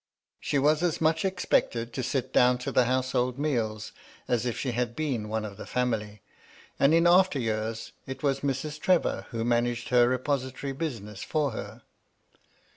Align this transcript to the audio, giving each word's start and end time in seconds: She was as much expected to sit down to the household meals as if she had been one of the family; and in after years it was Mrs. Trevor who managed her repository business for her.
She 0.39 0.57
was 0.57 0.81
as 0.81 0.99
much 0.99 1.23
expected 1.23 1.93
to 1.93 2.01
sit 2.01 2.33
down 2.33 2.57
to 2.65 2.71
the 2.71 2.85
household 2.85 3.37
meals 3.37 3.91
as 4.27 4.47
if 4.47 4.57
she 4.57 4.71
had 4.71 4.95
been 4.95 5.29
one 5.29 5.45
of 5.45 5.57
the 5.57 5.67
family; 5.67 6.23
and 6.79 6.91
in 6.91 7.05
after 7.05 7.37
years 7.37 7.91
it 8.07 8.23
was 8.23 8.39
Mrs. 8.39 8.79
Trevor 8.79 9.27
who 9.29 9.45
managed 9.45 9.89
her 9.89 10.09
repository 10.09 10.73
business 10.73 11.21
for 11.21 11.51
her. 11.51 11.83